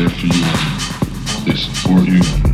there 0.00 0.08
for 0.08 0.26
you 0.26 1.44
they 1.44 1.54
support 1.56 2.08
you 2.08 2.49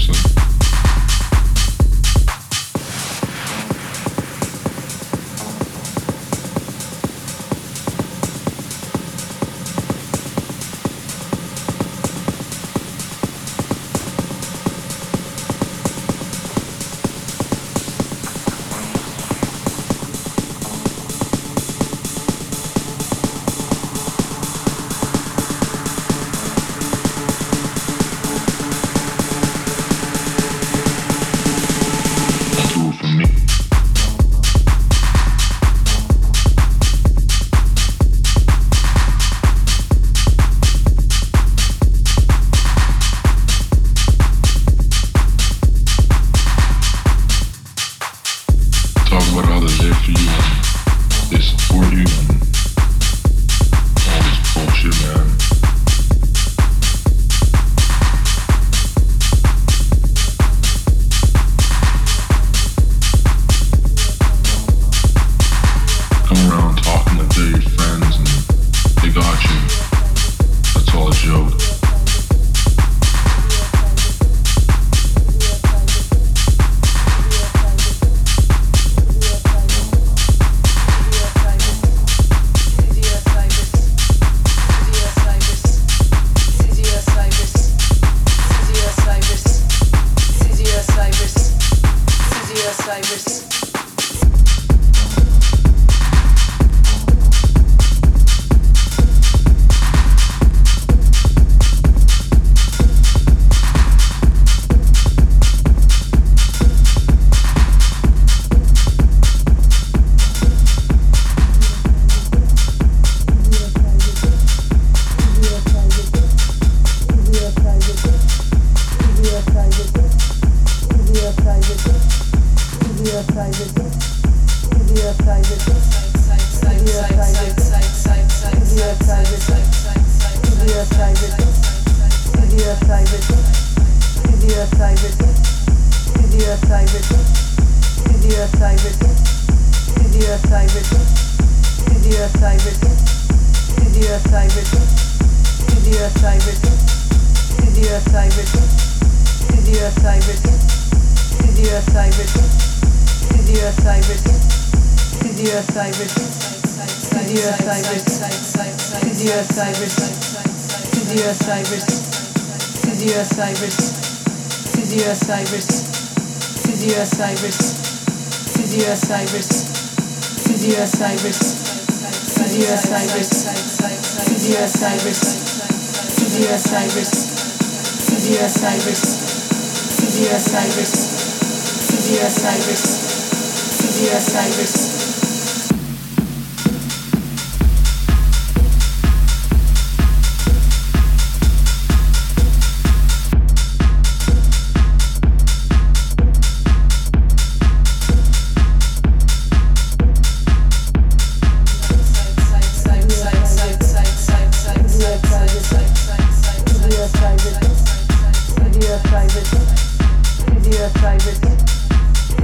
seriously. 0.00 0.49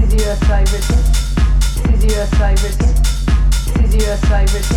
Cesium 0.06 0.36
Cyrus, 0.46 0.86
Cesium 1.82 2.26
Cyrus, 2.36 2.76
Cesium 3.74 4.18
Cyrus, 4.28 4.68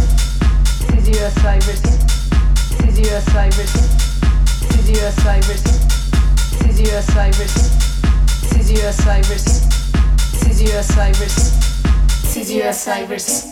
Cesium 0.90 1.32
Cyrus, 1.42 1.82
Cesium 2.80 3.22
Cyrus, 3.30 3.74
Cesium 4.70 5.12
Cyrus, 5.22 5.64
Cesium 6.58 7.04
Cyrus, 7.14 7.54
Cesium 8.50 8.94
Cyrus, 9.04 9.46
Cesium 10.34 10.84
Cyrus, 10.84 11.36
Cesium 12.26 12.74
Cyrus. 12.74 13.49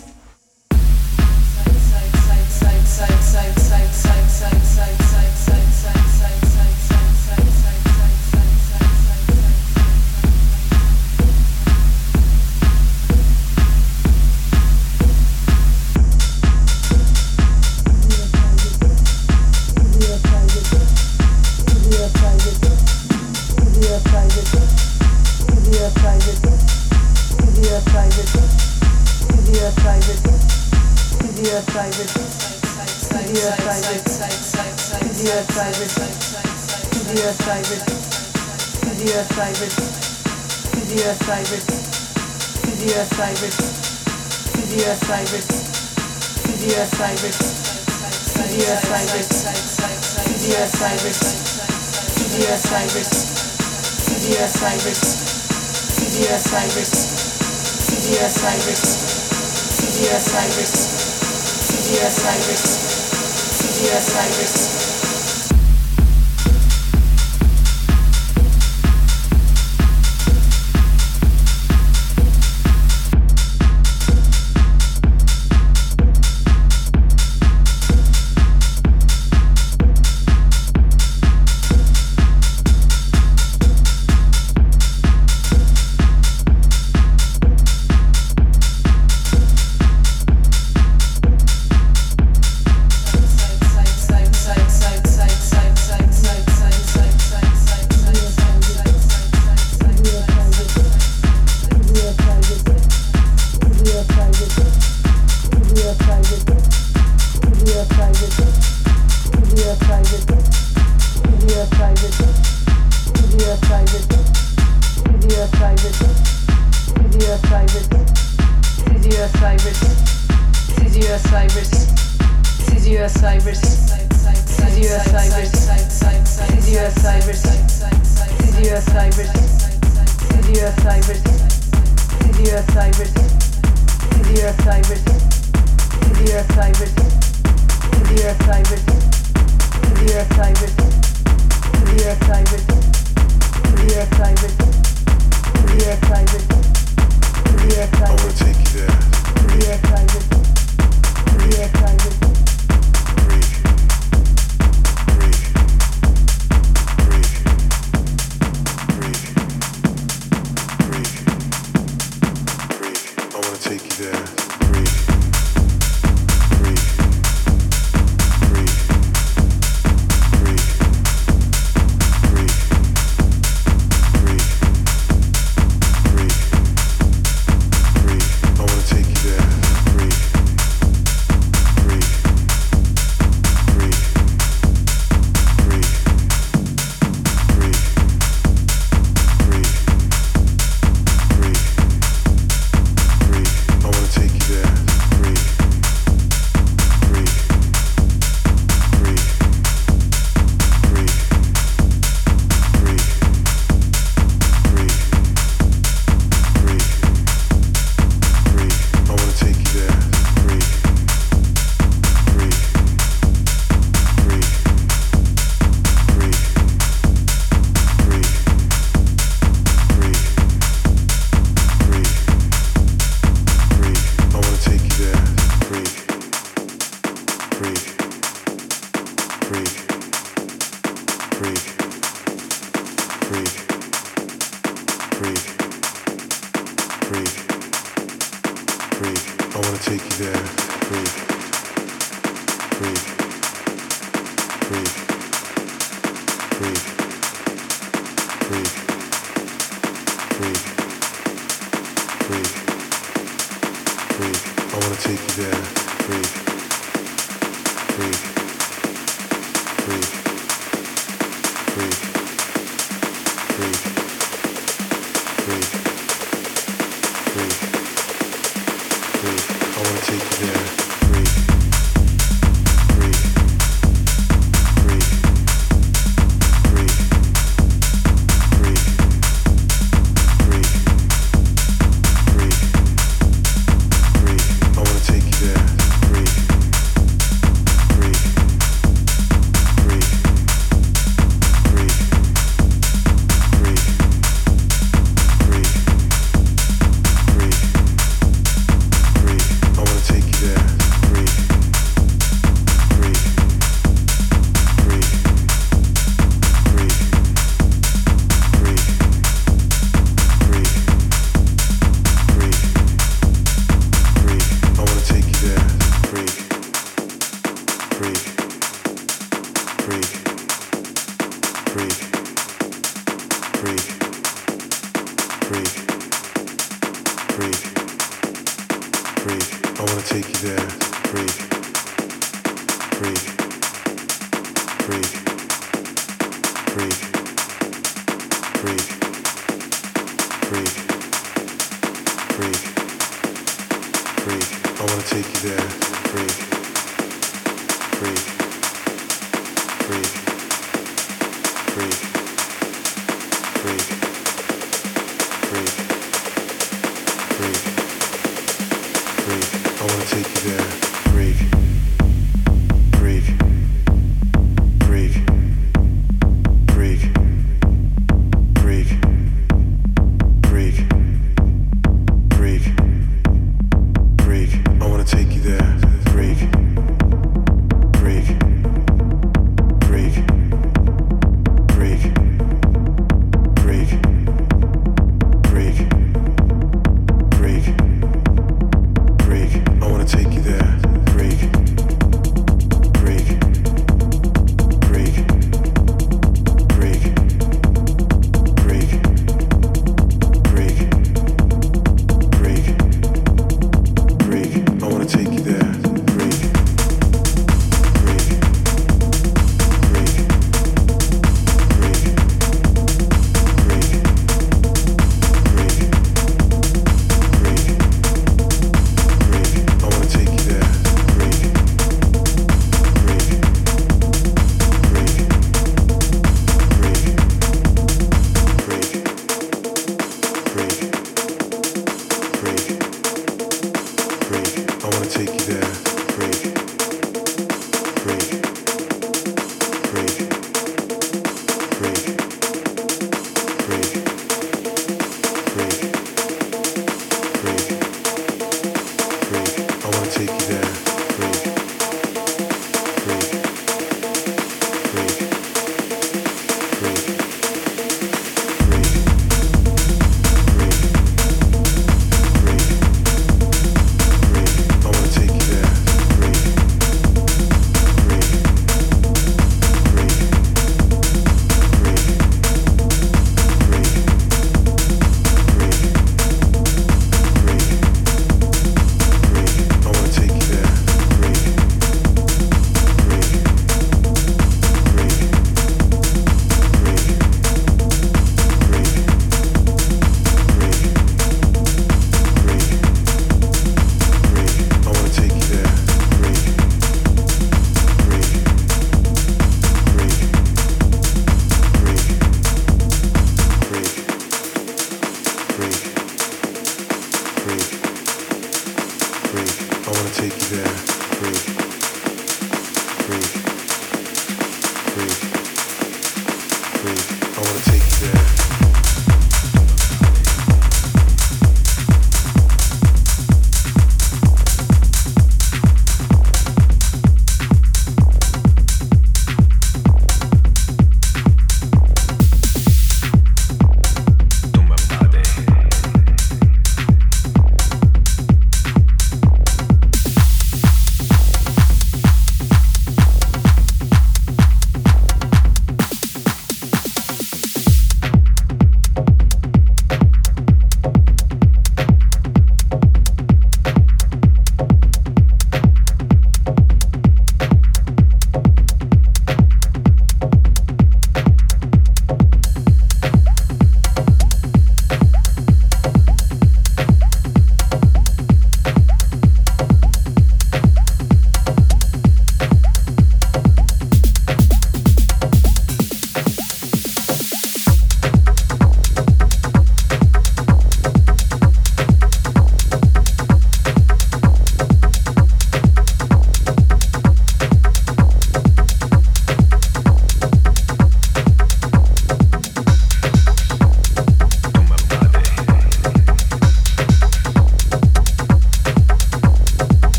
I'll 510.07 510.13
take 510.13 510.31
you 510.31 510.57
there, 510.57 510.75
break. 511.19 511.66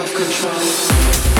of 0.00 0.14
control. 0.14 1.37